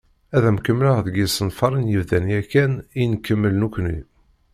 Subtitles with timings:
[0.35, 3.97] Ad d-kemmleɣ deg yisenfaren yebdan yakan i nekemmel nekkni.